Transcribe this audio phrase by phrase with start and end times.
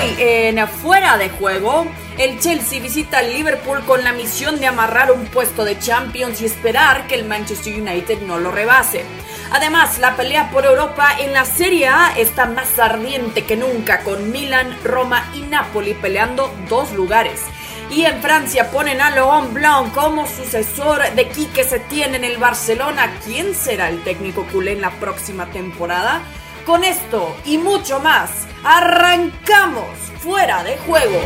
[0.00, 5.12] Hoy en Fuera de Juego, el Chelsea visita al Liverpool con la misión de amarrar
[5.12, 9.04] un puesto de Champions y esperar que el Manchester United no lo rebase.
[9.52, 14.32] Además, la pelea por Europa en la Serie A está más ardiente que nunca, con
[14.32, 17.42] Milan, Roma y Napoli peleando dos lugares.
[17.90, 23.18] Y en Francia ponen a Laurent Blanc como sucesor de Quique Setién en el Barcelona.
[23.22, 26.22] ¿Quién será el técnico culé en la próxima temporada?
[26.64, 29.86] Con esto y mucho más, arrancamos
[30.20, 31.20] fuera de juego.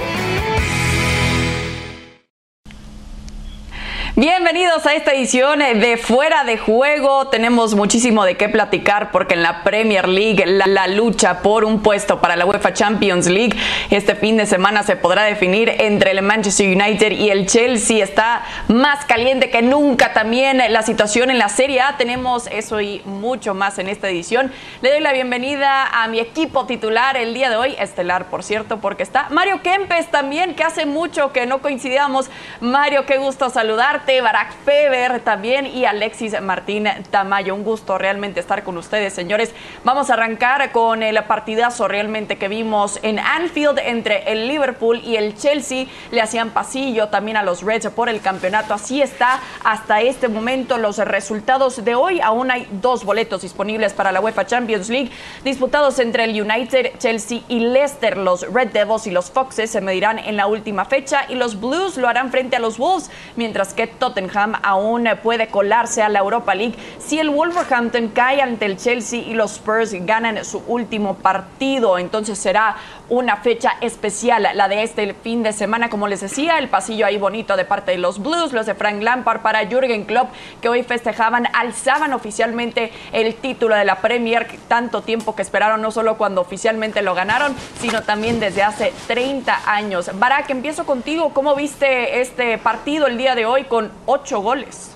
[4.16, 7.27] Bienvenidos a esta edición de Fuera de Juego.
[7.30, 12.20] Tenemos muchísimo de qué platicar porque en la Premier League la, lucha por un puesto
[12.20, 13.58] para la UEFA Champions League
[13.91, 18.05] este fin de semana se podrá definir entre el Manchester United y el Chelsea.
[18.05, 21.96] Está más caliente que nunca también la situación en la Serie A.
[21.96, 24.52] Tenemos eso y mucho más en esta edición.
[24.80, 28.78] Le doy la bienvenida a mi equipo titular el día de hoy, estelar por cierto,
[28.78, 32.30] porque está Mario Kempes también, que hace mucho que no coincidíamos.
[32.61, 34.03] Mario, qué gusto saludarte.
[34.06, 37.55] Barack Feber también y Alexis Martín Tamayo.
[37.55, 39.55] Un gusto realmente estar con ustedes, señores.
[39.83, 45.16] Vamos a arrancar con el partidazo realmente que vimos en Anfield entre el Liverpool y
[45.16, 45.86] el Chelsea.
[46.11, 48.74] Le hacían pasillo también a los Reds por el campeonato.
[48.74, 52.20] Así está hasta este momento los resultados de hoy.
[52.20, 55.11] Aún hay dos boletos disponibles para la UEFA Champions League
[55.44, 58.18] disputados entre el United, Chelsea y Leicester.
[58.18, 61.96] Los Red Devils y los Foxes se medirán en la última fecha y los Blues
[61.96, 66.55] lo harán frente a los Wolves, mientras que Tottenham aún puede colarse a la Europa
[66.55, 71.98] League si el Wolverhampton cae ante el Chelsea y los Spurs ganan su último partido.
[71.98, 72.77] Entonces será
[73.09, 75.91] una fecha especial, la de este fin de semana.
[75.91, 79.03] Como les decía, el pasillo ahí bonito de parte de los Blues, los de Frank
[79.03, 80.29] Lampard para Jürgen Klopp,
[80.61, 85.91] que hoy festejaban, alzaban oficialmente el título de la Premier, tanto tiempo que esperaron, no
[85.91, 90.11] solo cuando oficialmente lo ganaron, sino también desde hace 30 años.
[90.14, 91.31] Barak, empiezo contigo.
[91.34, 94.93] ¿Cómo viste este partido el día de hoy con ocho goles?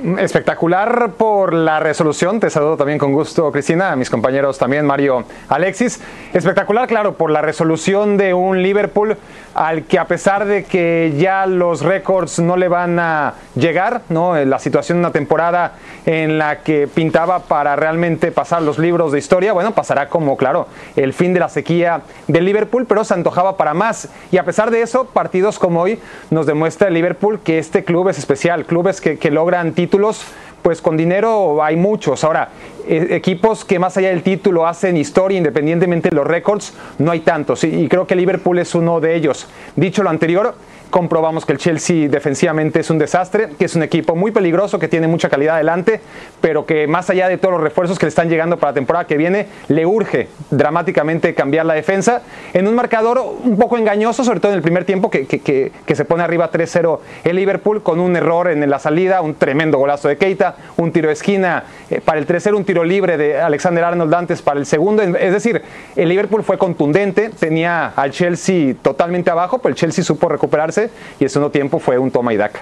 [0.00, 2.38] Espectacular por la resolución.
[2.38, 6.00] Te saludo también con gusto, Cristina, a mis compañeros también, Mario, Alexis.
[6.32, 9.16] Espectacular, claro, por la resolución de un Liverpool
[9.54, 14.36] al que a pesar de que ya los récords no le van a llegar, ¿no?
[14.44, 15.72] La situación de una temporada
[16.06, 20.68] en la que pintaba para realmente pasar los libros de historia, bueno, pasará como, claro,
[20.94, 24.08] el fin de la sequía del Liverpool, pero se antojaba para más.
[24.30, 25.98] Y a pesar de eso, partidos como hoy
[26.30, 30.20] nos demuestra el Liverpool que este club es especial, clubes que, que logran títulos títulos,
[30.62, 32.24] pues con dinero hay muchos.
[32.24, 32.50] Ahora,
[32.86, 37.20] e, equipos que más allá del título hacen historia independientemente de los récords, no hay
[37.20, 37.64] tantos.
[37.64, 39.46] Y creo que Liverpool es uno de ellos.
[39.76, 40.54] Dicho lo anterior,
[40.90, 44.88] comprobamos que el Chelsea defensivamente es un desastre, que es un equipo muy peligroso, que
[44.88, 46.00] tiene mucha calidad adelante,
[46.40, 49.06] pero que más allá de todos los refuerzos que le están llegando para la temporada
[49.06, 54.40] que viene, le urge dramáticamente cambiar la defensa en un marcador un poco engañoso, sobre
[54.40, 58.14] todo en el primer tiempo, que, que, se pone arriba 3-0 el Liverpool con un
[58.16, 62.18] error en la salida, un tremendo golazo de Keita, un tiro de esquina eh, para
[62.18, 65.02] el 3-0, un tiro libre de Alexander Arnold antes para el segundo.
[65.02, 65.62] Es decir,
[65.96, 71.24] el Liverpool fue contundente, tenía al Chelsea totalmente abajo, pero el Chelsea supo recuperarse y
[71.24, 72.60] el segundo tiempo fue un toma y daca.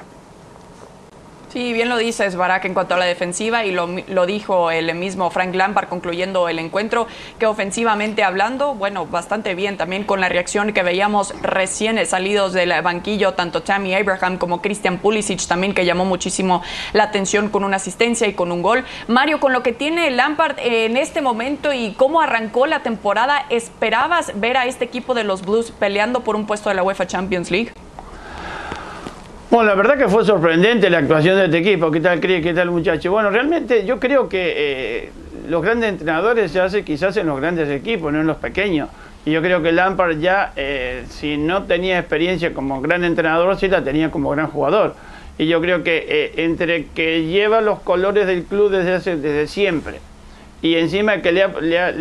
[1.57, 4.95] Sí, bien lo dices, Barak, en cuanto a la defensiva, y lo, lo, dijo el
[4.95, 7.07] mismo Frank Lampard concluyendo el encuentro,
[7.39, 12.75] que ofensivamente hablando, bueno, bastante bien también con la reacción que veíamos recién salidos del
[12.83, 16.63] banquillo, tanto Tammy Abraham como Christian Pulisic también, que llamó muchísimo
[16.93, 18.85] la atención con una asistencia y con un gol.
[19.09, 24.39] Mario, con lo que tiene Lampard en este momento y cómo arrancó la temporada, ¿esperabas
[24.39, 27.51] ver a este equipo de los Blues peleando por un puesto de la UEFA Champions
[27.51, 27.73] League?
[29.57, 31.91] Bueno, la verdad que fue sorprendente la actuación de este equipo.
[31.91, 32.43] ¿Qué tal, Cris?
[32.43, 33.11] ¿Qué tal, muchacho?
[33.11, 35.11] Bueno, realmente yo creo que eh,
[35.49, 38.91] los grandes entrenadores se hacen quizás en los grandes equipos, no en los pequeños.
[39.25, 43.69] Y yo creo que Lampard ya, eh, si no tenía experiencia como gran entrenador, sí
[43.69, 44.95] la tenía como gran jugador.
[45.39, 49.47] Y yo creo que eh, entre que lleva los colores del club desde, hace, desde
[49.47, 50.01] siempre
[50.61, 51.95] y encima que le ha,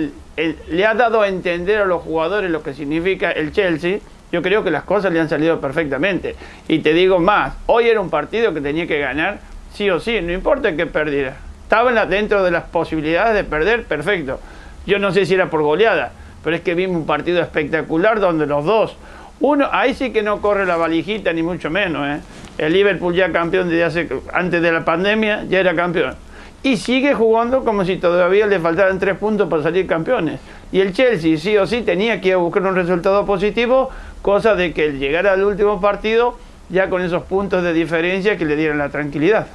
[0.68, 4.00] le ha dado a entender a los jugadores lo que significa el Chelsea,
[4.32, 6.36] yo creo que las cosas le han salido perfectamente.
[6.68, 9.40] Y te digo más, hoy era un partido que tenía que ganar
[9.74, 11.36] sí o sí, no importa que perdiera.
[11.64, 14.40] Estaba dentro de las posibilidades de perder, perfecto.
[14.86, 16.12] Yo no sé si era por goleada,
[16.44, 18.96] pero es que vimos un partido espectacular donde los dos,
[19.40, 22.08] uno, ahí sí que no corre la valijita ni mucho menos.
[22.08, 22.22] ¿eh?
[22.58, 26.16] El Liverpool ya campeón desde hace, antes de la pandemia, ya era campeón.
[26.64, 30.40] Y sigue jugando como si todavía le faltaran tres puntos para salir campeones.
[30.72, 33.92] Y el Chelsea sí o sí tenía que ir a buscar un resultado positivo
[34.26, 36.36] cosa de que llegar al último partido
[36.70, 39.46] ya con esos puntos de diferencia que le dieran la tranquilidad.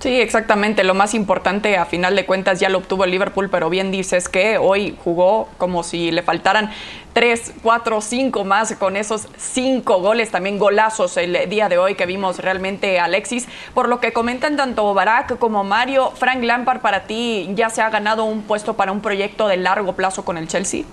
[0.00, 0.84] Sí, exactamente.
[0.84, 4.28] Lo más importante, a final de cuentas, ya lo obtuvo el Liverpool, pero bien dices
[4.28, 6.70] que hoy jugó como si le faltaran
[7.14, 12.04] tres, cuatro, cinco más con esos cinco goles, también golazos el día de hoy que
[12.04, 13.48] vimos realmente Alexis.
[13.72, 17.88] Por lo que comentan tanto Barak como Mario, Frank Lampard para ti ya se ha
[17.88, 20.84] ganado un puesto para un proyecto de largo plazo con el Chelsea.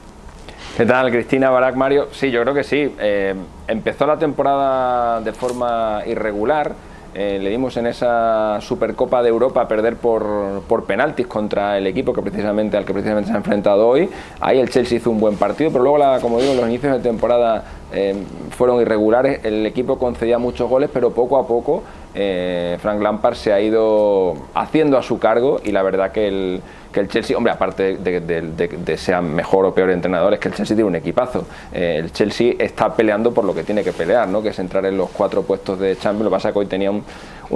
[0.75, 2.07] ¿Qué tal, Cristina, Barak, Mario?
[2.11, 2.95] Sí, yo creo que sí.
[2.99, 3.35] Eh,
[3.67, 6.73] empezó la temporada de forma irregular
[7.15, 12.11] eh, le dimos en esa Supercopa de Europa perder por, por, penaltis contra el equipo
[12.11, 14.09] que precisamente al que precisamente se ha enfrentado hoy.
[14.39, 16.99] Ahí el Chelsea hizo un buen partido, pero luego, la, como digo, los inicios de
[16.99, 18.15] temporada eh,
[18.49, 19.45] fueron irregulares.
[19.45, 21.83] El equipo concedía muchos goles, pero poco a poco
[22.15, 26.61] eh, Frank Lampard se ha ido haciendo a su cargo y la verdad que el
[26.93, 30.53] que el Chelsea, hombre, aparte de, que sea mejor o peor entrenador, es que el
[30.53, 31.45] Chelsea tiene un equipazo.
[31.73, 34.41] Eh, el Chelsea está peleando por lo que tiene que pelear, ¿no?
[34.41, 36.25] que es entrar en los cuatro puestos de Champions.
[36.25, 37.03] Lo que pasa es que hoy tenía un,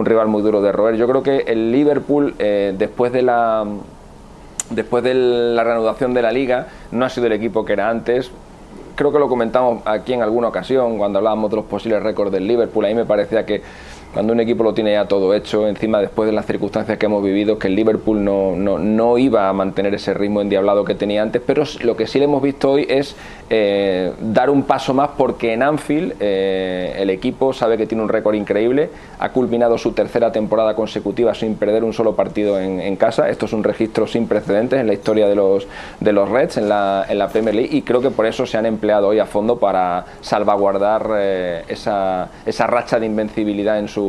[0.06, 0.96] rival muy duro de roer.
[0.96, 3.66] Yo creo que el Liverpool, eh, después de la
[4.70, 8.32] después de la reanudación de la liga, no ha sido el equipo que era antes.
[8.96, 12.48] Creo que lo comentamos aquí en alguna ocasión cuando hablábamos de los posibles récords del
[12.48, 12.84] Liverpool.
[12.84, 13.62] Ahí me parecía que
[14.14, 17.24] cuando un equipo lo tiene ya todo hecho, encima después de las circunstancias que hemos
[17.24, 21.22] vivido, que el Liverpool no, no, no iba a mantener ese ritmo endiablado que tenía
[21.22, 23.16] antes, pero lo que sí le hemos visto hoy es
[23.50, 28.10] eh, dar un paso más porque en Anfield eh, el equipo sabe que tiene un
[28.10, 28.90] récord increíble,
[29.20, 33.54] ha culminado su tercera temporada consecutiva sin perder un solo partido en, casa, esto es
[33.54, 35.68] un registro sin precedentes en la historia de los,
[36.00, 38.58] de los Reds en la, en la Premier League y creo que por eso se
[38.58, 44.07] han empleado hoy a fondo para salvaguardar eh, esa, esa racha de invencibilidad en su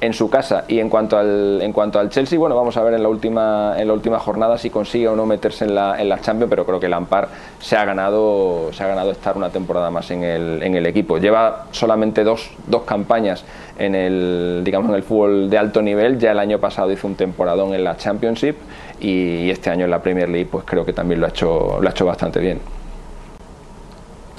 [0.00, 0.64] en su casa.
[0.68, 3.74] Y en cuanto al, en cuanto al Chelsea, bueno, vamos a ver en la última,
[3.78, 6.66] en la última jornada si consigue o no meterse en la, en la Champions, pero
[6.66, 7.28] creo que Lampard
[7.60, 11.18] se ha ganado, se ha ganado estar una temporada más en el, en el equipo.
[11.18, 13.44] Lleva solamente dos, dos campañas
[13.78, 16.18] en el, digamos, en el fútbol de alto nivel.
[16.18, 18.56] Ya el año pasado hizo un temporadón en la Championship
[19.00, 21.88] y este año en la Premier League pues creo que también lo ha hecho, lo
[21.88, 22.81] ha hecho bastante bien.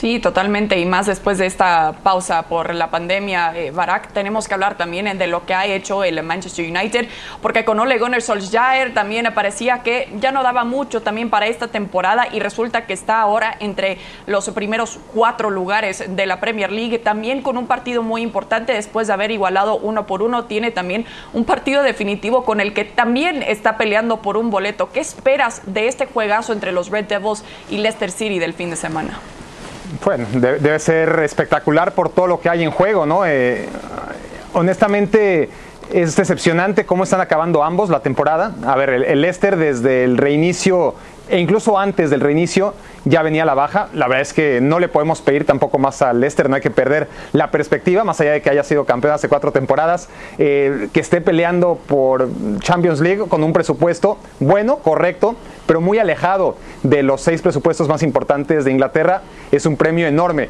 [0.04, 0.78] Sí, totalmente.
[0.78, 5.18] Y más después de esta pausa por la pandemia, eh, Barak, tenemos que hablar también
[5.18, 7.08] de lo que ha hecho el Manchester United,
[7.42, 11.70] porque con Ole Gunnar Solskjaer también parecía que ya no daba mucho también para esta
[11.70, 13.98] temporada y resulta que está ahora entre
[14.28, 19.08] los primeros cuatro lugares de la Premier League, también con un partido muy importante después
[19.08, 23.42] de haber igualado uno por uno, tiene también un partido definitivo con el que también
[23.42, 24.92] está peleando por un boleto.
[24.92, 28.76] ¿Qué esperas de este juegazo entre los Red Devils y Leicester City del fin de
[28.76, 29.18] semana?
[30.04, 33.26] Bueno, debe ser espectacular por todo lo que hay en juego, ¿no?
[33.26, 33.68] Eh,
[34.54, 35.50] honestamente,
[35.92, 38.54] es decepcionante cómo están acabando ambos la temporada.
[38.66, 40.96] A ver, el, el Leicester desde el reinicio
[41.30, 42.74] e incluso antes del reinicio
[43.06, 43.88] ya venía la baja.
[43.94, 46.72] La verdad es que no le podemos pedir tampoco más al Leicester, no hay que
[46.72, 51.00] perder la perspectiva, más allá de que haya sido campeón hace cuatro temporadas, eh, que
[51.00, 52.30] esté peleando por
[52.60, 58.04] Champions League con un presupuesto bueno, correcto, pero muy alejado de los seis presupuestos más
[58.04, 59.22] importantes de Inglaterra,
[59.52, 60.50] es un premio enorme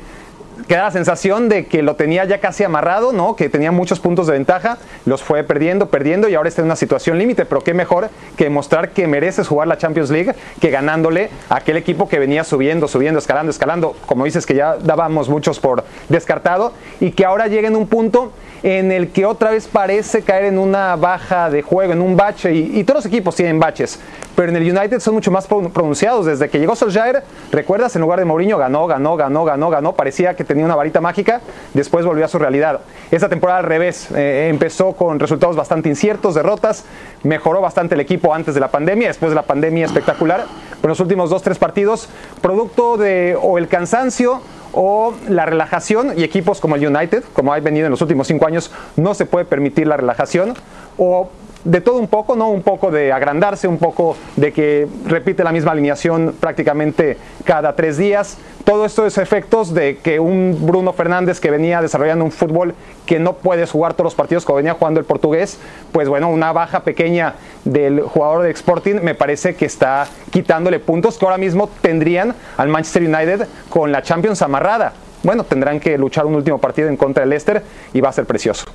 [0.68, 3.36] queda la sensación de que lo tenía ya casi amarrado, ¿no?
[3.36, 6.76] Que tenía muchos puntos de ventaja, los fue perdiendo, perdiendo y ahora está en una
[6.76, 11.30] situación límite, pero qué mejor que mostrar que mereces jugar la Champions League que ganándole
[11.50, 15.60] a aquel equipo que venía subiendo, subiendo, escalando, escalando, como dices que ya dábamos muchos
[15.60, 18.32] por descartado y que ahora llega en un punto
[18.64, 22.54] en el que otra vez parece caer en una baja de juego, en un bache,
[22.54, 24.00] y, todos los equipos tienen baches,
[24.36, 26.26] pero en el United son mucho más pronunciados.
[26.26, 30.36] Desde que llegó Solskjaer, recuerdas, en lugar de Mourinho ganó, ganó, ganó, ganó, ganó, parecía
[30.36, 31.42] que tenía una varita mágica,
[31.74, 32.82] después volvió a su realidad.
[33.12, 36.86] Esta temporada al revés, eh, empezó con resultados bastante inciertos, derrotas,
[37.24, 40.46] mejoró bastante el equipo antes de la pandemia, después de la pandemia espectacular,
[40.82, 42.10] pero los últimos dos, tres partidos,
[42.42, 44.42] producto de o el cansancio,
[44.74, 48.48] o la relajación y equipos como el United, como ha venido en los últimos cinco
[48.48, 50.56] años, no se puede permitir la relajación
[50.98, 51.30] o
[51.64, 52.50] de todo un poco, ¿no?
[52.50, 57.98] Un poco de agrandarse, un poco de que repite la misma alineación prácticamente cada tres
[57.98, 58.38] días.
[58.64, 62.74] Todo esto es efectos de que un Bruno Fernández que venía desarrollando un fútbol
[63.06, 65.60] que no puedes jugar todos los partidos como venía jugando el portugués,
[65.92, 71.18] pues bueno, una baja pequeña del jugador de Sporting me parece que está quitándole puntos
[71.18, 74.94] que ahora mismo tendrían al Manchester United con la Champions amarrada.
[75.24, 78.26] Bueno, tendrán que luchar un último partido en contra del Leicester y va a ser
[78.26, 78.66] precioso.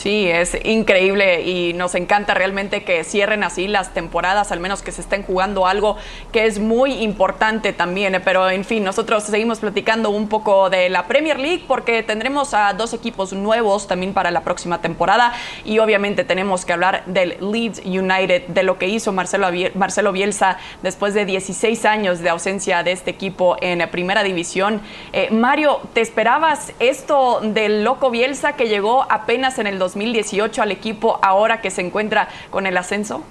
[0.00, 4.92] Sí, es increíble y nos encanta realmente que cierren así las temporadas, al menos que
[4.92, 5.98] se estén jugando algo
[6.32, 8.18] que es muy importante también.
[8.24, 12.72] Pero en fin, nosotros seguimos platicando un poco de la Premier League porque tendremos a
[12.72, 15.34] dos equipos nuevos también para la próxima temporada
[15.66, 20.56] y obviamente tenemos que hablar del Leeds United, de lo que hizo Marcelo, Marcelo Bielsa
[20.82, 24.80] después de 16 años de ausencia de este equipo en primera división.
[25.12, 29.89] Eh, Mario, ¿te esperabas esto del loco Bielsa que llegó apenas en el 2000?
[29.90, 33.24] 2018 al equipo ahora que se encuentra con el ascenso?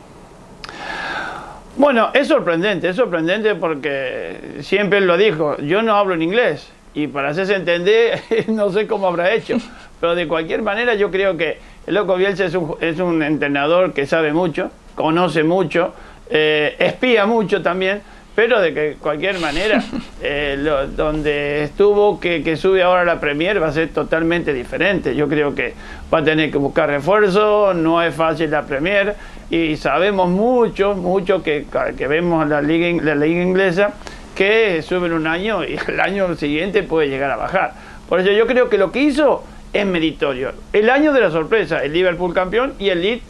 [1.77, 7.07] Bueno, es sorprendente, es sorprendente porque siempre lo dijo, yo no hablo en inglés y
[7.07, 9.57] para hacerse entender no sé cómo habrá hecho,
[10.01, 13.93] pero de cualquier manera yo creo que el Loco Bielsa es un, es un entrenador
[13.93, 15.93] que sabe mucho, conoce mucho,
[16.29, 18.01] eh, espía mucho también,
[18.35, 19.83] pero de que cualquier manera,
[20.21, 20.57] eh,
[20.95, 25.15] donde estuvo, que, que, sube ahora la Premier, va a ser totalmente diferente.
[25.15, 25.73] Yo creo que
[26.13, 29.15] va a tener que buscar refuerzo, no es fácil la Premier,
[29.49, 31.65] y sabemos mucho, mucho que,
[31.97, 33.93] que vemos la liga, la liga inglesa,
[34.35, 37.73] que suben un año y el año siguiente puede llegar a bajar.
[38.07, 39.43] Por eso yo creo que lo que hizo
[39.73, 40.53] es meritorio.
[40.73, 43.23] El año de la sorpresa, el Liverpool campeón y el Leeds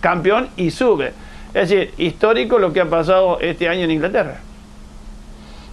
[0.00, 1.12] campeón y sube.
[1.54, 4.40] Es decir, histórico lo que ha pasado este año en Inglaterra.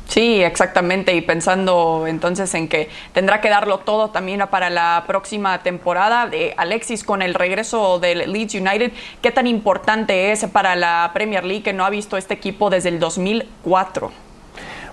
[0.07, 1.13] Sí, exactamente.
[1.13, 6.27] Y pensando entonces en que tendrá que darlo todo también para la próxima temporada.
[6.27, 8.91] de Alexis, con el regreso del Leeds United,
[9.21, 12.89] ¿qué tan importante es para la Premier League que no ha visto este equipo desde
[12.89, 14.11] el 2004?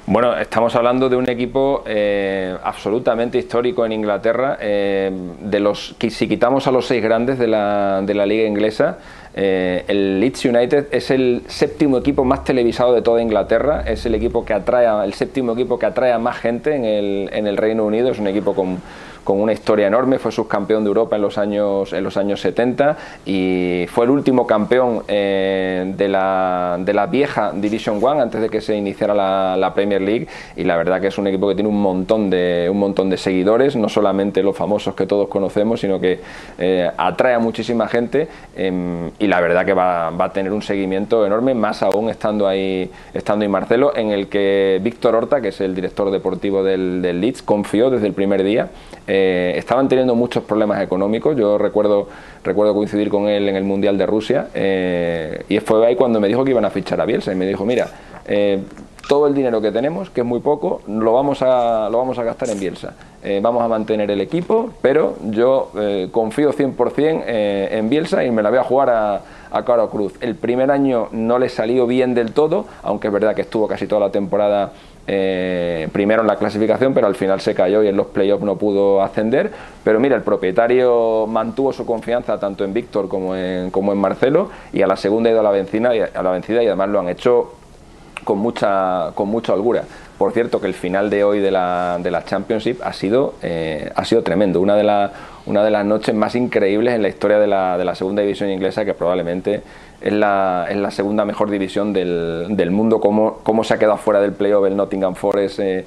[0.04, 4.58] Bueno, estamos hablando de un equipo eh, absolutamente histórico en Inglaterra.
[4.60, 8.98] Eh, de los, si quitamos a los seis grandes de la, de la liga inglesa,
[9.34, 14.14] eh, el Leeds United es el séptimo equipo más televisado de toda Inglaterra, es el
[14.14, 17.56] equipo que atrae, el séptimo equipo que atrae a más gente en el, en el
[17.56, 18.78] Reino Unido, es un equipo con
[19.24, 22.96] con una historia enorme, fue subcampeón de Europa en los años, en los años 70
[23.24, 28.48] y fue el último campeón eh, de, la, de la vieja Division One antes de
[28.48, 31.70] que se iniciara la, Premier League y la verdad que es un equipo que tiene
[31.70, 35.98] un montón de, un montón de seguidores, no solamente los famosos que todos conocemos, sino
[35.98, 36.20] que
[36.58, 40.60] eh, atrae a muchísima gente em, y la verdad que va, va, a tener un
[40.60, 45.48] seguimiento enorme, más aún estando ahí, estando ahí Marcelo, en el que Víctor Horta, que
[45.48, 48.68] es el director deportivo del, del Leeds, confió desde el primer día
[49.14, 51.36] eh, estaban teniendo muchos problemas económicos.
[51.36, 52.08] Yo recuerdo,
[52.42, 56.28] recuerdo coincidir con él en el Mundial de Rusia eh, y fue ahí cuando me
[56.28, 57.88] dijo que iban a fichar a Bielsa y me dijo, mira,
[58.24, 58.62] eh,
[59.06, 62.22] todo el dinero que tenemos, que es muy poco, lo vamos a, lo vamos a
[62.22, 62.94] gastar en Bielsa.
[63.42, 65.70] vamos a mantener el equipo, pero yo
[66.10, 69.20] confío 100% en Bielsa y me la voy a jugar a,
[69.52, 70.14] a Caro Cruz.
[70.20, 73.86] El primer año no le salió bien del todo, aunque es verdad que estuvo casi
[73.86, 74.72] toda la temporada
[75.06, 78.56] eh, primero en la clasificación, pero al final se cayó y en los playoffs no
[78.56, 79.50] pudo ascender.
[79.82, 84.50] Pero mira, el propietario mantuvo su confianza tanto en Víctor como en, como en Marcelo
[84.72, 87.08] y a la segunda ha ido a la, a la vencida y además lo han
[87.08, 87.52] hecho
[88.24, 89.84] con mucha, con mucha holgura.
[90.22, 93.90] Por cierto, que el final de hoy de la, de la Championship ha sido, eh,
[93.92, 94.60] ha sido tremendo.
[94.60, 95.12] Una de, la,
[95.46, 98.48] una de las noches más increíbles en la historia de la, de la segunda división
[98.48, 99.62] inglesa que probablemente
[100.02, 103.98] es la, es la segunda mejor división del, del mundo, cómo, cómo, se ha quedado
[103.98, 105.84] fuera del playoff el Nottingham Forest, eh,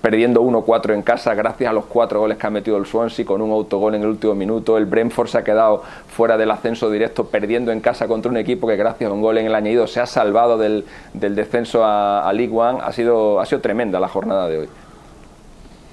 [0.00, 3.42] perdiendo 1-4 en casa gracias a los cuatro goles que ha metido el Swansea con
[3.42, 7.26] un autogol en el último minuto, el Brentford se ha quedado fuera del ascenso directo,
[7.26, 10.00] perdiendo en casa contra un equipo que gracias a un gol en el añadido se
[10.00, 14.08] ha salvado del, del descenso a, a League One, ha sido, ha sido tremenda la
[14.08, 14.68] jornada de hoy.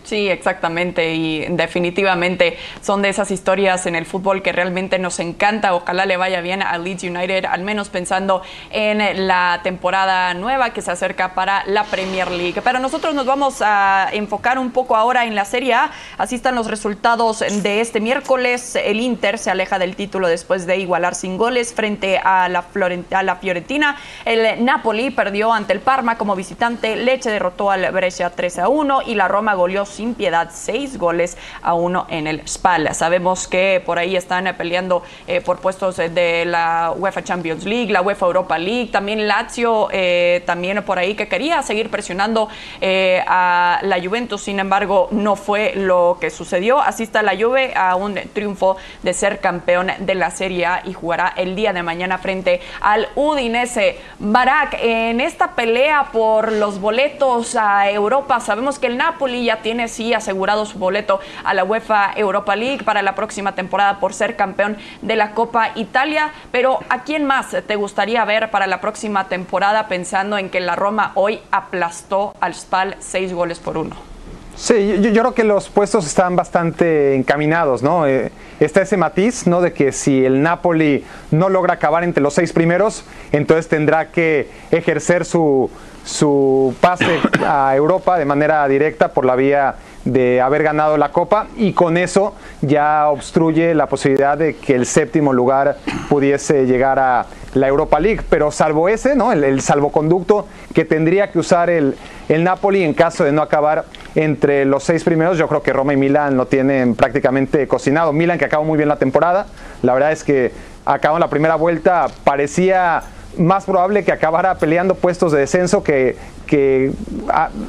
[0.03, 1.13] Sí, exactamente.
[1.13, 5.73] Y definitivamente son de esas historias en el fútbol que realmente nos encanta.
[5.73, 10.81] Ojalá le vaya bien a Leeds United, al menos pensando en la temporada nueva que
[10.81, 12.61] se acerca para la Premier League.
[12.61, 15.91] Pero nosotros nos vamos a enfocar un poco ahora en la Serie A.
[16.17, 18.75] Así están los resultados de este miércoles.
[18.75, 22.65] El Inter se aleja del título después de igualar sin goles frente a la,
[23.11, 23.95] a la Fiorentina.
[24.25, 26.97] El Napoli perdió ante el Parma como visitante.
[26.97, 31.37] Leche derrotó al Brescia 3 a 1 y la Roma goleó sin piedad, seis goles
[31.61, 32.93] a uno en el Spal.
[32.93, 38.01] Sabemos que por ahí están peleando eh, por puestos de la UEFA Champions League, la
[38.01, 42.49] UEFA Europa League, también Lazio, eh, también por ahí que quería seguir presionando
[42.81, 46.79] eh, a la Juventus, sin embargo no fue lo que sucedió.
[46.81, 50.93] Así está la Juve a un triunfo de ser campeón de la Serie A y
[50.93, 53.99] jugará el día de mañana frente al Udinese.
[54.19, 59.82] Barak, en esta pelea por los boletos a Europa, sabemos que el Napoli ya tiene
[59.87, 64.35] sí asegurado su boleto a la UEFA Europa League para la próxima temporada por ser
[64.35, 66.31] campeón de la Copa Italia.
[66.51, 70.75] Pero ¿a quién más te gustaría ver para la próxima temporada pensando en que la
[70.75, 74.13] Roma hoy aplastó al Spal seis goles por uno?
[74.55, 78.05] Sí, yo, creo que los puestos están bastante encaminados, ¿no?
[78.05, 79.61] Eh, está ese matiz, ¿no?
[79.61, 84.47] De que si el Napoli no logra acabar entre los seis primeros, entonces tendrá que
[84.69, 85.71] ejercer su,
[86.03, 91.47] su pase a Europa de manera directa por la vía de haber ganado la Copa
[91.55, 95.77] y con eso ya obstruye la posibilidad de que el séptimo lugar
[96.09, 98.21] pudiese llegar a la Europa League.
[98.29, 99.31] Pero salvo ese, ¿no?
[99.31, 101.95] el, salvoconducto que tendría que usar el,
[102.27, 105.93] el Napoli en caso de no acabar entre los seis primeros, yo creo que Roma
[105.93, 108.11] y Milan lo tienen prácticamente cocinado.
[108.11, 109.47] Milan que acabó muy bien la temporada,
[109.81, 110.51] la verdad es que
[110.85, 113.03] acabó la primera vuelta, parecía
[113.37, 116.15] más probable que acabara peleando puestos de descenso que,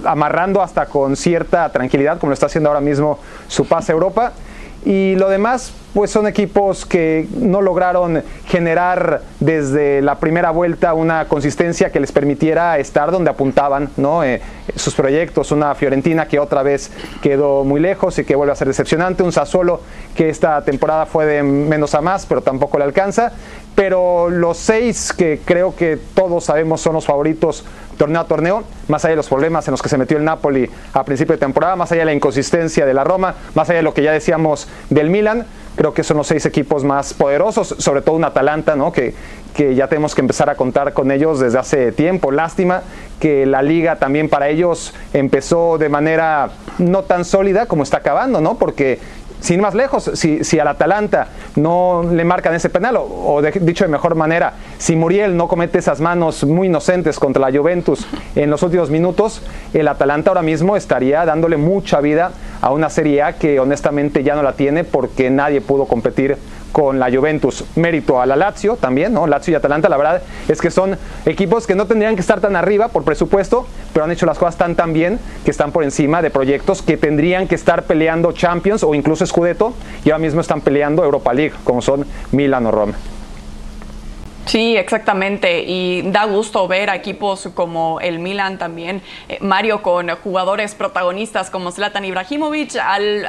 [0.04, 3.18] amarrando hasta con cierta tranquilidad, como lo está haciendo ahora mismo
[3.48, 4.32] su pase Europa.
[4.84, 11.26] Y lo demás, pues son equipos que no lograron generar desde la primera vuelta una
[11.26, 14.22] consistencia que les permitiera estar donde apuntaban ¿no?
[14.22, 14.42] Eh,
[14.76, 15.52] sus proyectos.
[15.52, 16.90] Una Fiorentina que otra vez
[17.22, 19.22] quedó muy lejos y que vuelve a ser decepcionante.
[19.22, 19.80] Un Sassuolo
[20.14, 23.32] que esta temporada fue de menos a más, pero tampoco le alcanza.
[23.74, 27.64] Pero los seis que creo que todos sabemos son los favoritos
[27.96, 30.68] torneo a torneo, más allá de los problemas en los que se metió el Napoli
[30.92, 33.82] a principio de temporada, más allá de la inconsistencia de la Roma, más allá de
[33.82, 38.02] lo que ya decíamos del Milan, creo que son los seis equipos más poderosos, sobre
[38.02, 38.92] todo un Atalanta, ¿no?
[38.92, 39.14] que,
[39.54, 42.32] que ya tenemos que empezar a contar con ellos desde hace tiempo.
[42.32, 42.82] Lástima
[43.20, 48.40] que la liga también para ellos empezó de manera no tan sólida como está acabando,
[48.40, 48.58] ¿no?
[48.58, 48.98] Porque
[49.44, 53.90] sin más lejos, si, si, al Atalanta no le marcan ese penal, o, dicho de
[53.90, 58.62] mejor manera, si Muriel no comete esas manos muy inocentes contra la Juventus en los
[58.62, 59.42] últimos minutos,
[59.74, 62.32] el Atalanta ahora mismo estaría dándole mucha vida
[62.62, 66.38] a una Serie A que honestamente ya no la tiene porque nadie pudo competir
[66.74, 67.64] con la Juventus.
[67.76, 69.28] Mérito a la Lazio también, ¿no?
[69.28, 72.56] Lazio y Atalanta, la verdad es que son equipos que no tendrían que estar tan
[72.56, 76.30] arriba por presupuesto, pero han hecho las cosas tan bien que están por encima de
[76.30, 79.72] proyectos que tendrían que estar peleando Champions o incluso Scudetto
[80.04, 82.94] y ahora mismo están peleando Europa League, como son Milan o Roma.
[84.46, 85.64] Sí, exactamente.
[85.66, 91.48] Y da gusto ver a equipos como el Milan también, eh, Mario, con jugadores protagonistas
[91.48, 92.76] como Zlatan Ibrahimovic.
[92.76, 93.26] Al,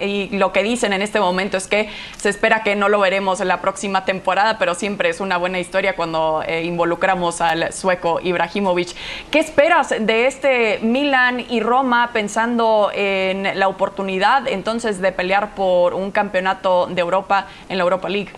[0.00, 3.40] y lo que dicen en este momento es que se espera que no lo veremos
[3.40, 8.20] en la próxima temporada, pero siempre es una buena historia cuando eh, involucramos al sueco
[8.22, 8.94] Ibrahimovic.
[9.30, 15.94] ¿Qué esperas de este Milan y Roma pensando en la oportunidad entonces de pelear por
[15.94, 18.30] un campeonato de Europa en la Europa League?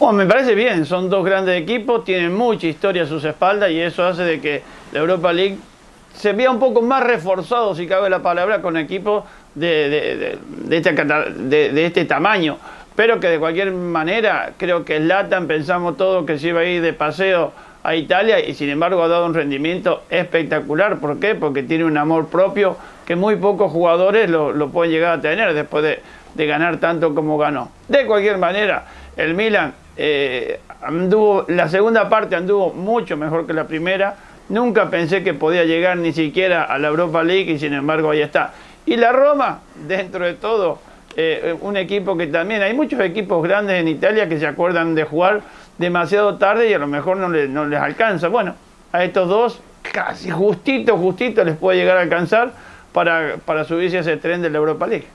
[0.00, 3.78] Bueno, me parece bien, son dos grandes equipos, tienen mucha historia a sus espaldas y
[3.78, 5.58] eso hace de que la Europa League
[6.14, 10.38] se vea un poco más reforzado, si cabe la palabra, con equipos de,
[10.70, 12.56] este, tamaño.
[12.96, 16.80] Pero que de cualquier manera, creo que Latan pensamos todo que se iba a ir
[16.80, 20.98] de paseo a Italia y sin embargo ha dado un rendimiento espectacular.
[20.98, 21.34] ¿Por qué?
[21.34, 22.74] Porque tiene un amor propio
[23.06, 25.84] que muy pocos jugadores lo pueden llegar a tener después
[26.34, 27.70] de ganar tanto como ganó.
[27.86, 28.86] De cualquier manera,
[29.18, 34.16] el Milan eh, anduvo, la segunda parte anduvo mucho mejor que la primera.
[34.48, 38.22] Nunca pensé que podía llegar ni siquiera a la Europa League y sin embargo ahí
[38.22, 38.54] está.
[38.86, 40.78] Y la Roma, dentro de todo,
[41.16, 45.04] eh, un equipo que también, hay muchos equipos grandes en Italia que se acuerdan de
[45.04, 45.42] jugar
[45.76, 48.28] demasiado tarde y a lo mejor no, no les alcanza.
[48.28, 48.54] Bueno,
[48.92, 52.52] a estos dos casi justito, justito les puede llegar a alcanzar
[52.92, 55.06] para, para subirse a ese tren de la Europa League.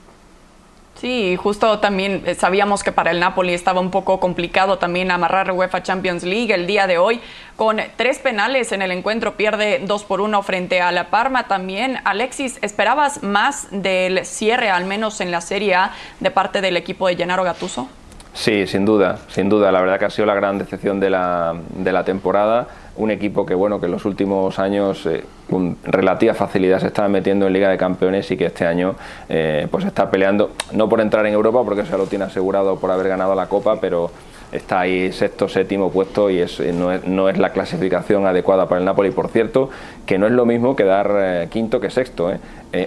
[0.96, 5.52] Sí, justo también eh, sabíamos que para el Napoli estaba un poco complicado también amarrar
[5.52, 7.20] UEFA Champions League el día de hoy.
[7.54, 11.98] Con tres penales en el encuentro, pierde dos por uno frente a La Parma también.
[12.04, 17.08] Alexis, ¿esperabas más del cierre, al menos en la Serie A, de parte del equipo
[17.08, 17.88] de Gennaro Gattuso?
[18.32, 19.70] Sí, sin duda, sin duda.
[19.72, 23.44] La verdad que ha sido la gran decepción de la, de la temporada un equipo
[23.46, 27.52] que bueno que en los últimos años eh, con relativa facilidad se estaba metiendo en
[27.52, 28.94] Liga de Campeones y que este año
[29.28, 32.90] eh, pues está peleando no por entrar en Europa porque se lo tiene asegurado por
[32.90, 34.10] haber ganado la Copa pero
[34.52, 38.78] está ahí sexto, séptimo puesto y es, no, es, no, es, la clasificación adecuada para
[38.78, 39.10] el Napoli.
[39.10, 39.70] Por cierto,
[40.06, 42.30] que no es lo mismo quedar eh, quinto que sexto,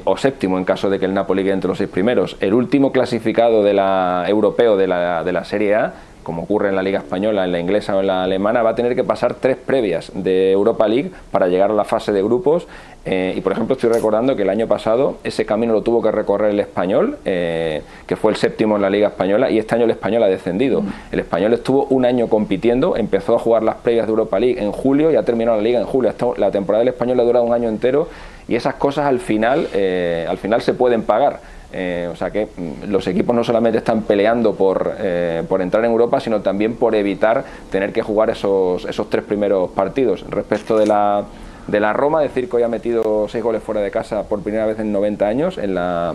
[0.05, 2.37] o séptimo en caso de que el Napoli quede entre los seis primeros.
[2.39, 5.93] El último clasificado de la, europeo de la, de la Serie A
[6.29, 8.75] como ocurre en la Liga Española, en la inglesa o en la alemana, va a
[8.75, 12.67] tener que pasar tres previas de Europa League para llegar a la fase de grupos.
[13.03, 16.11] Eh, y por ejemplo, estoy recordando que el año pasado ese camino lo tuvo que
[16.11, 19.85] recorrer el español, eh, que fue el séptimo en la Liga Española, y este año
[19.85, 20.83] el español ha descendido.
[20.83, 20.87] Mm.
[21.13, 24.71] El español estuvo un año compitiendo, empezó a jugar las previas de Europa League en
[24.71, 26.13] julio y ha terminado la Liga en julio.
[26.37, 28.07] La temporada del español ha durado un año entero
[28.47, 31.39] y esas cosas al final, eh, al final se pueden pagar.
[31.71, 35.85] Eh, o sea que mm, los equipos no solamente están peleando por, eh, por, entrar
[35.85, 40.25] en Europa, sino también por evitar tener que jugar esos, esos tres primeros partidos.
[40.29, 41.25] Respecto de la,
[41.67, 44.65] de la Roma, decir que hoy ha metido seis goles fuera de casa por primera
[44.65, 46.13] vez en 90 años en la,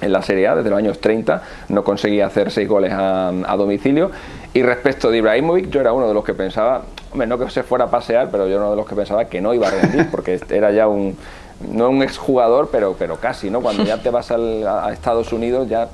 [0.00, 3.56] en la Serie A, desde los años 30, no conseguía hacer seis goles a, a
[3.56, 4.10] domicilio.
[4.54, 7.64] Y respecto de Ibrahimovic, yo era uno de los que pensaba, hombre, no que se
[7.64, 9.70] fuera a pasear, pero yo era uno de los que pensaba que no iba a
[9.70, 11.16] rendir, porque era ya un
[11.60, 13.60] no un exjugador, pero, pero casi, ¿no?
[13.60, 15.88] Cuando ya te vas a Estados Unidos ya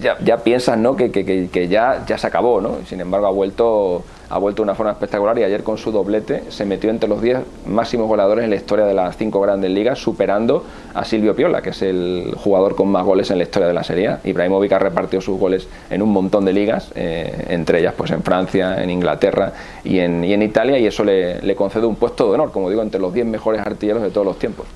[0.00, 0.96] ya, piensas ¿no?
[0.96, 2.78] que, que, ya, ya se acabó, ¿no?
[2.86, 6.44] Sin embargo, ha vuelto, ha vuelto de una forma espectacular y ayer con su doblete
[6.48, 9.98] se metió entre los 10 máximos goleadores en la historia de las cinco grandes ligas,
[9.98, 13.74] superando a Silvio Piola, que es el jugador con más goles en la historia de
[13.74, 14.20] la Serie A.
[14.24, 18.22] Ibrahimovic ha repartido sus goles en un montón de ligas, eh, entre ellas pues en
[18.22, 19.52] Francia, en Inglaterra
[19.84, 22.68] y en, y en Italia, y eso le, le concede un puesto de honor, como
[22.70, 24.66] digo, entre los 10 mejores artilleros de todos los tiempos.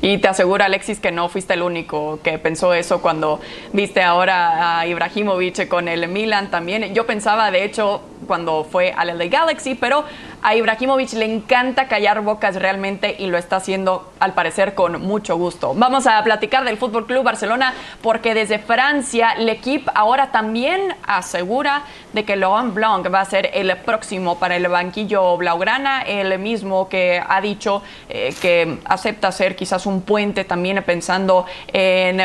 [0.00, 3.40] Y te aseguro, Alexis, que no fuiste el único que pensó eso cuando
[3.72, 6.94] viste ahora a Ibrahimovic con el Milan también.
[6.94, 10.04] Yo pensaba, de hecho, cuando fue al LA Galaxy, pero
[10.42, 15.36] a Ibrahimovic le encanta callar bocas realmente y lo está haciendo al parecer con mucho
[15.36, 15.74] gusto.
[15.74, 21.82] Vamos a platicar del Fútbol Club Barcelona porque desde Francia el equipo ahora también asegura
[22.12, 26.88] de que Laurent Blanc va a ser el próximo para el banquillo blaugrana, el mismo
[26.88, 32.22] que ha dicho eh, que acepta ser quizás un puente también pensando en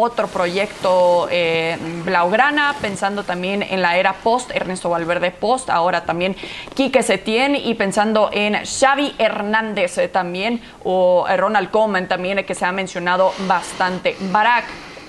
[0.00, 6.36] otro proyecto eh, Blaugrana, pensando también en la era post, Ernesto Valverde post, ahora también
[6.74, 12.54] Quique Setién y pensando en Xavi Hernández eh, también, o eh, Ronald Koeman también, que
[12.54, 14.16] se ha mencionado bastante.
[14.32, 14.64] Barak,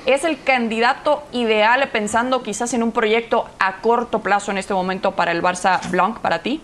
[0.06, 5.12] ¿es el candidato ideal pensando quizás en un proyecto a corto plazo en este momento
[5.12, 6.62] para el Barça Blanc, para ti?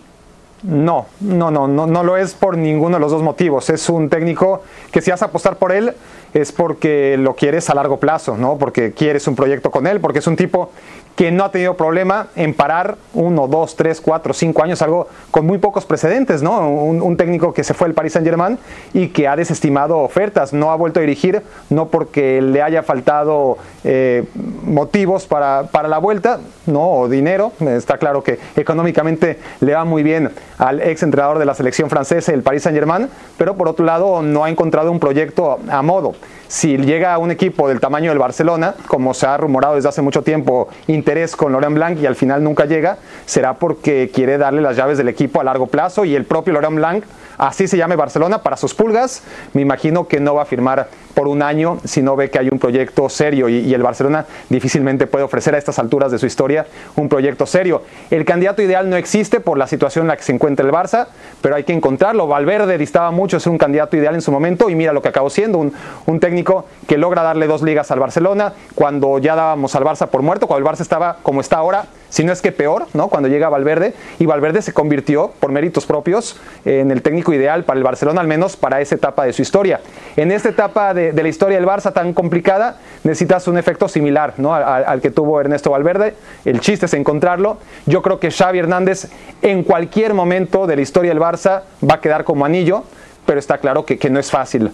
[0.62, 3.68] No, no, no, no, no lo es por ninguno de los dos motivos.
[3.70, 5.94] Es un técnico que si vas a apostar por él
[6.40, 8.58] es porque lo quieres a largo plazo, ¿no?
[8.58, 10.70] Porque quieres un proyecto con él, porque es un tipo
[11.16, 15.46] que no ha tenido problema en parar uno, dos, tres, cuatro, cinco años, algo con
[15.46, 16.68] muy pocos precedentes, ¿no?
[16.70, 18.58] Un, técnico que se fue al Paris Saint Germain
[18.92, 23.56] y que ha desestimado ofertas, no ha vuelto a dirigir, no porque le haya faltado
[23.84, 29.86] eh, motivos para, para, la vuelta, no, o dinero, está claro que económicamente le va
[29.86, 33.68] muy bien al ex entrenador de la selección francesa, el Paris Saint Germain, pero por
[33.68, 36.12] otro lado no ha encontrado un proyecto a modo
[36.48, 40.22] si llega un equipo del tamaño del Barcelona, como se ha rumorado desde hace mucho
[40.22, 44.76] tiempo, interés con Laurent Blanc y al final nunca llega, será porque quiere darle las
[44.76, 47.04] llaves del equipo a largo plazo y el propio Laurent Blanc
[47.38, 51.28] así se llame Barcelona para sus pulgas, me imagino que no va a firmar por
[51.28, 55.24] un año si no ve que hay un proyecto serio y, el Barcelona difícilmente puede
[55.24, 57.82] ofrecer a estas alturas de su historia un proyecto serio.
[58.10, 61.06] El candidato ideal no existe por la situación en la que se encuentra el Barça,
[61.40, 62.26] pero hay que encontrarlo.
[62.26, 65.30] Valverde distaba mucho ser un candidato ideal en su momento y mira lo que acabó
[65.30, 65.72] siendo, un,
[66.04, 70.20] un técnico que logra darle dos ligas al Barcelona cuando ya dábamos al Barça por
[70.20, 73.08] muerto, cuando el Barça estaba como está ahora, si no es que peor, ¿no?
[73.08, 77.78] Cuando llega Valverde y Valverde se convirtió por méritos propios en el técnico ideal para
[77.78, 79.80] el Barcelona, al menos para esa etapa de su historia.
[80.16, 84.54] En esta etapa de, la historia del Barça tan complicada, necesitas un efecto similar ¿no?
[84.54, 86.14] al, que tuvo Ernesto Valverde.
[86.44, 87.58] El chiste es encontrarlo.
[87.86, 89.08] Yo creo que Xavi Hernández
[89.42, 92.84] en cualquier momento de la historia del Barça va a quedar como anillo,
[93.24, 94.70] pero está claro que, no es fácil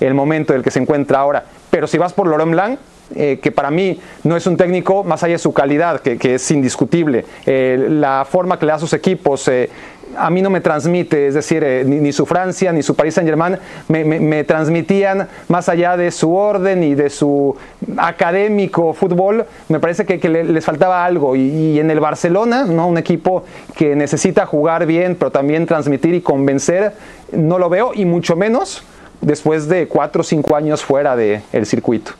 [0.00, 1.44] el momento en el que se encuentra ahora.
[1.70, 2.78] Pero si vas por Laurent
[3.14, 6.50] eh, que para mí no es un técnico más allá de su calidad, que, es
[6.50, 7.24] indiscutible.
[7.46, 9.68] Eh, la forma que le da a sus equipos, eh,
[10.16, 13.58] a mí no me transmite, es decir, ni, su Francia ni su Paris Saint Germain
[13.88, 17.56] me, transmitían más allá de su orden y de su
[17.96, 21.36] académico fútbol, me parece que, les faltaba algo.
[21.36, 22.88] Y, en el Barcelona, ¿no?
[22.88, 23.44] un equipo
[23.76, 26.92] que necesita jugar bien, pero también transmitir y convencer,
[27.32, 28.82] no lo veo, y mucho menos
[29.20, 32.12] después de cuatro o cinco años fuera del circuito.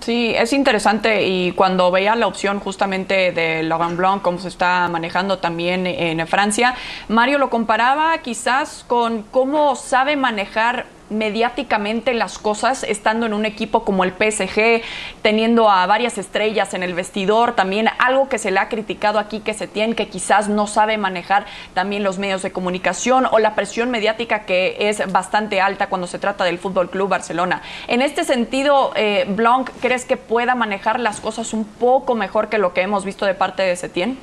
[0.00, 4.88] Sí, es interesante y cuando veía la opción justamente de Laurent Blanc, cómo se está
[4.88, 6.74] manejando también en Francia,
[7.08, 13.84] Mario lo comparaba quizás con cómo sabe manejar mediáticamente las cosas estando en un equipo
[13.84, 14.82] como el PSG,
[15.22, 19.40] teniendo a varias estrellas en el vestidor, también algo que se le ha criticado aquí
[19.40, 23.54] que se tiene, que quizás no sabe manejar también los medios de comunicación o la
[23.54, 27.62] presión mediática que es bastante alta cuando se trata del Fútbol Club Barcelona.
[27.86, 32.58] En este sentido, eh, Blanc, ¿crees que pueda manejar las cosas un poco mejor que
[32.58, 34.18] lo que hemos visto de parte de Setién?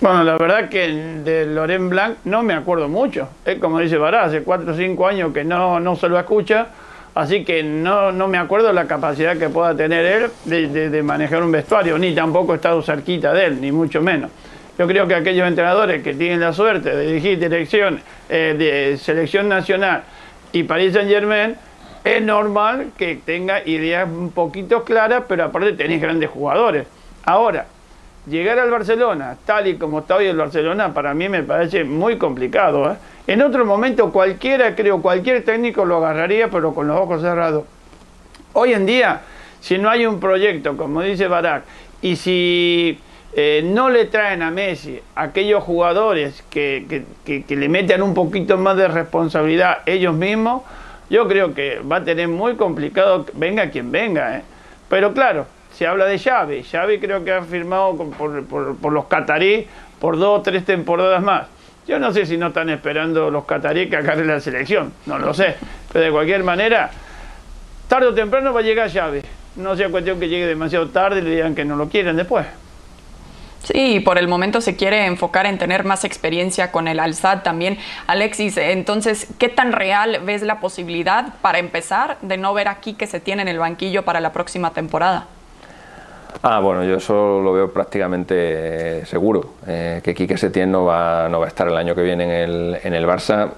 [0.00, 3.28] Bueno, la verdad que de Loren Blanc no me acuerdo mucho.
[3.44, 6.66] Es como dice Bará, hace 4 o 5 años que no, no se lo escucha,
[7.14, 11.52] así que no, no me acuerdo la capacidad que pueda tener él de, manejar un
[11.52, 14.30] vestuario, ni tampoco he estado cerquita de él, ni mucho menos.
[14.76, 19.48] Yo creo que aquellos entrenadores que tienen la suerte de dirigir dirección eh, de selección
[19.48, 20.02] nacional
[20.52, 21.56] y Paris Saint Germain,
[22.02, 26.86] es normal que tenga ideas un poquito claras, pero aparte tenéis grandes jugadores.
[27.24, 27.66] Ahora,
[28.26, 32.16] llegar al Barcelona, tal y como está hoy el Barcelona, para mí me parece muy
[32.16, 32.92] complicado.
[32.92, 32.96] ¿eh?
[33.26, 37.64] En otro momento cualquiera, creo, cualquier técnico lo agarraría, pero con los ojos cerrados.
[38.52, 39.22] Hoy en día,
[39.60, 41.64] si no hay un proyecto, como dice Barak,
[42.02, 42.98] y si
[43.34, 48.76] eh, no le traen a Messi aquellos jugadores que, que, le meten un poquito más
[48.76, 50.62] de responsabilidad ellos mismos,
[51.10, 54.38] yo creo que va a tener muy complicado, venga quien venga.
[54.38, 54.42] ¿eh?
[54.88, 56.62] Pero claro, se habla de Xavi.
[56.62, 59.66] Xavi creo que ha firmado por, los catarí
[60.00, 61.46] por dos o tres temporadas más.
[61.86, 65.34] Yo no sé si no están esperando los catarí que agarren la selección, no lo
[65.34, 65.56] sé.
[65.92, 66.90] Pero de cualquier manera,
[67.88, 69.20] tarde o temprano va a llegar Xavi.
[69.56, 72.46] No sea cuestión que llegue demasiado tarde y le digan que no lo quieren después.
[73.64, 77.78] Sí, por el momento se quiere enfocar en tener más experiencia con el Alzad también.
[78.06, 83.06] Alexis, entonces, ¿qué tan real ves la posibilidad, para empezar, de no ver aquí que
[83.06, 85.28] se tiene en el banquillo para la próxima temporada?
[86.42, 88.34] Ah, bueno, yo eso lo veo prácticamente
[89.00, 92.02] eh, seguro, eh, que Quique Setién no va, no va a estar el año que
[92.02, 93.50] viene en el, en el Barça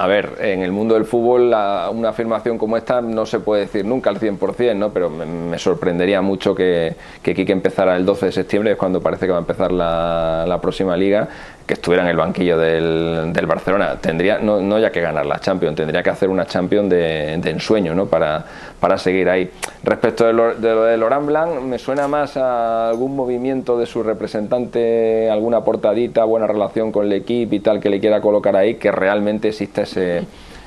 [0.00, 1.48] a ver, en el mundo del fútbol
[1.92, 4.94] una afirmación como esta no se puede decir nunca al 100%, ¿no?
[4.94, 9.26] pero me, sorprendería mucho que, que Quique empezara el 12 de septiembre, es cuando parece
[9.26, 11.28] que va a empezar la, la próxima liga,
[11.70, 13.96] que estuviera en el banquillo del, Barcelona.
[14.00, 17.50] Tendría, no, no, ya que ganar la Champions, tendría que hacer una Champions de, de
[17.50, 18.06] ensueño ¿no?
[18.06, 18.44] para,
[18.80, 19.48] para seguir ahí.
[19.84, 23.86] Respecto de lo de, lo de Laurent Blanc, me suena más a algún movimiento de
[23.86, 28.56] su representante, alguna portadita, buena relación con el equipo y tal que le quiera colocar
[28.56, 29.82] ahí, que realmente existe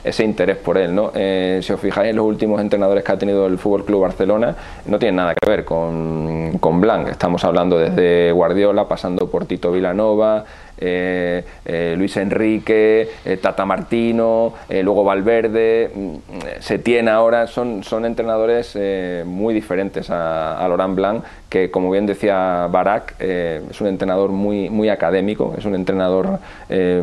[0.04, 0.94] ese interés por él.
[0.94, 1.12] ¿no?
[1.16, 4.56] Eh, si os fijáis, los últimos entrenadores que ha tenido el Fútbol Club Barcelona
[4.86, 7.08] no tienen nada que ver con, con Blanc.
[7.08, 10.44] Estamos hablando desde Guardiola, pasando por Tito Vilanova,
[10.78, 13.08] eh, eh, Luis Enrique,
[13.42, 16.16] Tata Martino, luego Valverde, mm,
[16.60, 18.78] Setién ahora, son, son entrenadores
[19.26, 24.70] muy diferentes a, a, Laurent Blanc, que como bien decía Barak, es un entrenador muy,
[24.70, 26.40] muy académico, es un entrenador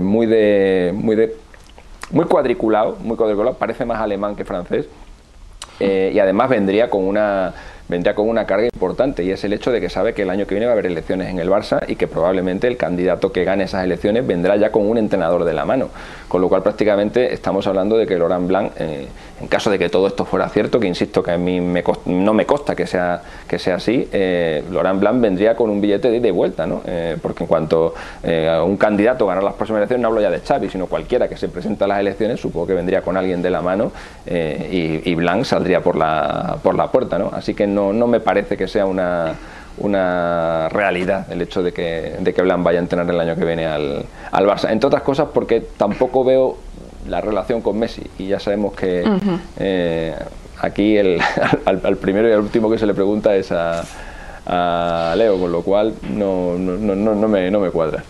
[0.01, 0.93] muy de.
[0.95, 1.50] Muy de
[2.11, 4.89] muy cuadriculado, muy cuadriculado, parece más alemán que francés.
[5.79, 7.55] Eh, y además vendría con una
[7.91, 10.47] vendría con una carga importante y es el hecho de que sabe que el año
[10.47, 13.45] que viene va a haber elecciones en el Barça y que probablemente el candidato que
[13.45, 15.89] gane esas elecciones vendrá ya con un entrenador de la mano.
[16.29, 19.09] Con lo cual prácticamente estamos hablando de que Laurent Blanc, eh,
[19.41, 21.61] en caso de que todo esto fuera cierto, que insisto que a mí
[22.07, 26.19] no me consta que sea, que sea así, eh, Blanc vendría con un billete de
[26.19, 26.83] ida y vuelta, ¿no?
[26.87, 30.31] Eh, porque en cuanto eh, a un candidato ganar las próximas elecciones, no hablo ya
[30.31, 33.41] de Xavi, sino cualquiera que se presenta a las elecciones, supongo que vendría con alguien
[33.41, 33.93] de la mano
[34.27, 37.31] y, y, Blanc saldría por la, por la puerta, ¿no?
[37.33, 39.35] Así que no, no me parece que sea una
[39.79, 43.45] una realidad el hecho de que, de que Blanc vaya a entrenar el año que
[43.45, 44.71] viene al, al Barça.
[44.71, 46.59] Entre otras cosas porque tampoco veo
[47.09, 49.05] la relación con Messi y ya sabemos que
[49.59, 50.15] eh,
[50.61, 51.19] aquí el,
[51.65, 53.83] al, primero y al último que se le pregunta es a,
[54.47, 58.05] a Leo, con lo cual no, no, no, no, me, no me cuadra.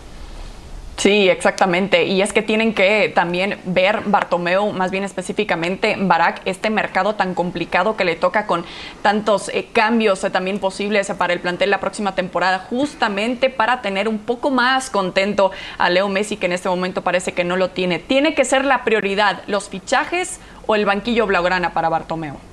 [1.01, 2.03] Sí, exactamente.
[2.03, 7.33] Y es que tienen que también ver Bartomeu, más bien específicamente Barak, este mercado tan
[7.33, 8.65] complicado que le toca con
[9.01, 14.07] tantos eh, cambios eh, también posibles para el plantel la próxima temporada, justamente para tener
[14.07, 17.71] un poco más contento a Leo Messi, que en este momento parece que no lo
[17.71, 17.97] tiene.
[17.97, 22.50] Tiene que ser la prioridad, los fichajes o el banquillo blaugrana para Bartomeu.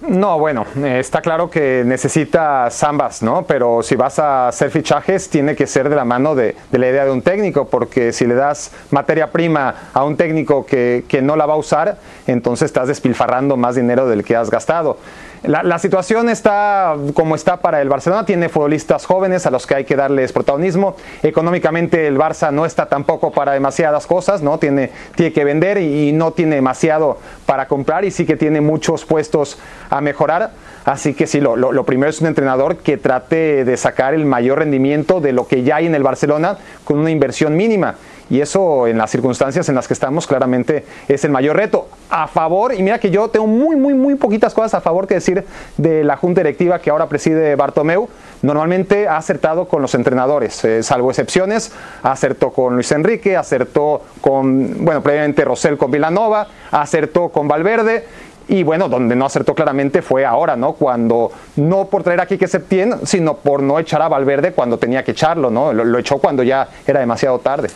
[0.00, 3.42] No, bueno, eh, está claro que necesita ambas, ¿no?
[3.42, 7.04] Pero si vas a hacer fichajes, tiene que ser de la mano de, la idea
[7.04, 11.34] de un técnico, porque si le das materia prima a un técnico que, que no
[11.34, 14.98] la va a usar, entonces estás despilfarrando más dinero del que has gastado.
[15.44, 19.84] La, situación está como está para el Barcelona, tiene futbolistas jóvenes a los que hay
[19.84, 20.96] que darles protagonismo.
[21.22, 24.58] Económicamente el Barça no está tampoco para demasiadas cosas, ¿no?
[24.58, 29.04] Tiene, tiene que vender y, no tiene demasiado para comprar y sí que tiene muchos
[29.04, 29.58] puestos
[29.90, 30.50] a mejorar.
[30.84, 34.58] Así que sí, lo, lo, primero es un entrenador que trate de sacar el mayor
[34.58, 37.96] rendimiento de lo que ya hay en el Barcelona con una inversión mínima
[38.30, 41.88] y eso en las circunstancias en las que estamos claramente es el mayor reto.
[42.10, 45.14] A favor, y mira que yo tengo muy, muy, muy poquitas cosas a favor que
[45.14, 45.44] decir
[45.76, 48.08] de la junta directiva que ahora preside Bartomeu,
[48.42, 54.84] normalmente ha acertado con los entrenadores, eh, salvo excepciones, acertó con Luis Enrique, acertó con,
[54.84, 58.04] bueno, previamente Rosell con Villanova, acertó con Valverde,
[58.50, 60.72] y bueno, donde no acertó claramente fue ahora, ¿no?
[60.72, 65.04] Cuando, no por traer aquí que Septién, sino por no echar a Valverde cuando tenía
[65.04, 65.74] que echarlo, ¿no?
[65.74, 67.68] lo echó cuando ya era demasiado tarde.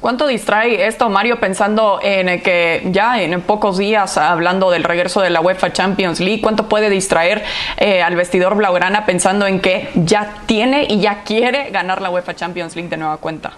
[0.00, 5.28] ¿Cuánto distrae esto, Mario, pensando en que ya en pocos días, hablando del regreso de
[5.28, 7.42] la UEFA Champions League, cuánto puede distraer
[7.76, 12.34] eh, al vestidor Blaugrana pensando en que ya tiene y ya quiere ganar la UEFA
[12.34, 13.52] Champions League de nueva cuenta?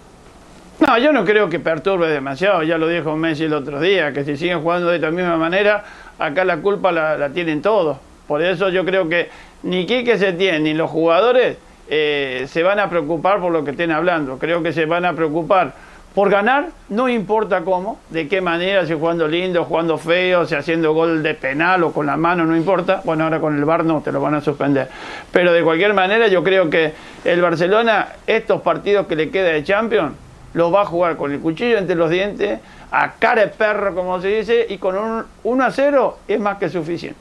[0.80, 4.24] No, yo no creo que perturbe demasiado, ya lo dijo Messi el otro día, que
[4.24, 5.84] si siguen jugando de esta misma manera,
[6.18, 7.98] acá la culpa la, tienen todos.
[8.26, 9.30] Por eso yo creo que
[9.62, 11.56] ni Quique se tiene, ni los jugadores
[11.88, 14.38] eh, se van a preocupar por lo que estén hablando.
[14.38, 18.92] Creo que se van a preocupar por ganar, no importa cómo, de qué manera, si
[18.92, 23.00] jugando lindo, jugando feo, si haciendo gol de penal o con la mano, no importa.
[23.04, 24.88] Bueno, ahora con el VAR no, te lo van a suspender.
[25.30, 26.92] Pero de cualquier manera, yo creo que
[27.24, 30.12] el Barcelona, estos partidos que le queda de Champions,
[30.52, 34.20] los va a jugar con el cuchillo entre los dientes, a cara de perro, como
[34.20, 37.20] se dice, y con un 1 a 0 es más que suficiente.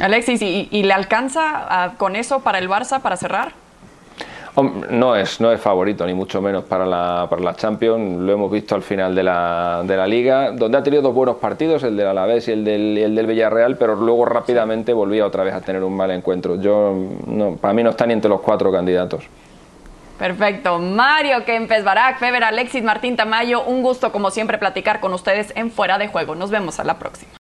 [0.00, 3.52] Alexis, ¿y, le alcanza con eso para el Barça para cerrar?
[4.56, 8.20] No es, no es favorito, ni mucho menos para la, para la Champions.
[8.20, 11.36] Lo hemos visto al final de la, de la Liga, donde ha tenido dos buenos
[11.36, 15.42] partidos, el del Alavés y el del, el del Villarreal, pero luego rápidamente volvía otra
[15.42, 16.60] vez a tener un mal encuentro.
[16.60, 16.94] Yo,
[17.26, 19.24] no, para mí no está ni entre los cuatro candidatos.
[20.18, 20.78] Perfecto.
[20.78, 25.72] Mario Kempes, Barak, Feber, Alexis, Martín Tamayo, un gusto como siempre platicar con ustedes en
[25.72, 26.36] Fuera de Juego.
[26.36, 27.32] Nos vemos a la próxima.